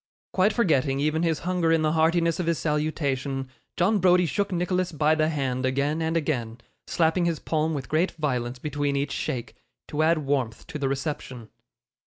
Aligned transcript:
Quite 0.33 0.51
forgetting 0.51 0.99
even 0.99 1.21
his 1.21 1.41
hunger 1.41 1.71
in 1.71 1.83
the 1.83 1.91
heartiness 1.91 2.39
of 2.39 2.47
his 2.47 2.57
salutation, 2.57 3.49
John 3.77 3.99
Browdie 3.99 4.25
shook 4.25 4.51
Nicholas 4.51 4.91
by 4.91 5.13
the 5.13 5.29
hand 5.29 5.63
again 5.63 6.01
and 6.01 6.17
again, 6.17 6.57
slapping 6.87 7.25
his 7.25 7.37
palm 7.37 7.75
with 7.75 7.87
great 7.87 8.09
violence 8.13 8.57
between 8.57 8.95
each 8.95 9.11
shake, 9.11 9.55
to 9.89 10.01
add 10.01 10.17
warmth 10.25 10.65
to 10.65 10.79
the 10.79 10.89
reception. 10.89 11.49